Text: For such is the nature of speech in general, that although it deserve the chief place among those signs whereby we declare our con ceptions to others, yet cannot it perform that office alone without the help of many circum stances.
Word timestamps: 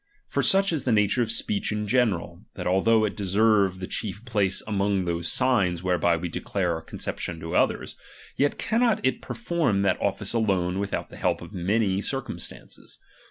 For 0.27 0.41
such 0.41 0.73
is 0.73 0.83
the 0.83 0.91
nature 0.91 1.21
of 1.21 1.31
speech 1.31 1.71
in 1.71 1.87
general, 1.87 2.41
that 2.55 2.65
although 2.65 3.05
it 3.05 3.15
deserve 3.15 3.79
the 3.79 3.85
chief 3.85 4.25
place 4.25 4.63
among 4.65 5.05
those 5.05 5.31
signs 5.31 5.83
whereby 5.83 6.17
we 6.17 6.27
declare 6.27 6.73
our 6.73 6.81
con 6.81 6.97
ceptions 6.97 7.39
to 7.41 7.55
others, 7.55 7.97
yet 8.35 8.57
cannot 8.57 8.99
it 9.05 9.21
perform 9.21 9.83
that 9.83 10.01
office 10.01 10.33
alone 10.33 10.79
without 10.79 11.11
the 11.11 11.17
help 11.17 11.39
of 11.43 11.53
many 11.53 12.01
circum 12.01 12.39
stances. 12.39 12.97